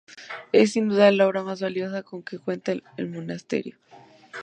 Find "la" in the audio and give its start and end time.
1.11-1.27